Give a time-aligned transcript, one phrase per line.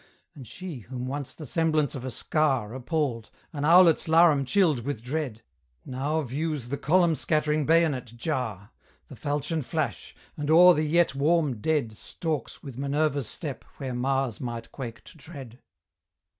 [0.33, 5.03] And she, whom once the semblance of a scar Appalled, an owlet's larum chilled with
[5.03, 5.43] dread,
[5.85, 8.71] Now views the column scattering bayonet jar,
[9.09, 14.41] The falchion flash, and o'er the yet warm dead Stalks with Minerva's step where Mars
[14.41, 15.59] might quake to tread.